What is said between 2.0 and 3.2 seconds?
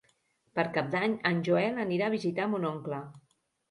a visitar mon oncle.